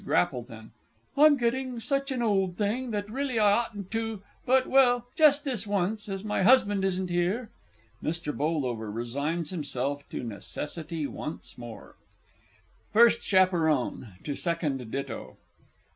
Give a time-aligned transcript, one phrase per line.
[0.03, 0.71] GRAPPLETON.
[1.15, 5.67] I'm getting such an old thing, that really I oughtn't to but well, just this
[5.67, 7.51] once, as my husband isn't here.
[8.03, 8.35] [MR.
[8.35, 11.97] BOLDOVER resigns himself to necessity once more.
[12.91, 15.37] FIRST CHAPERON (to second ditto).